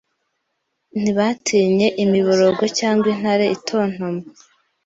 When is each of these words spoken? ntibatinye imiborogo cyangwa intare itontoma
ntibatinye 1.01 1.87
imiborogo 2.03 2.63
cyangwa 2.77 3.05
intare 3.13 3.45
itontoma 3.55 4.21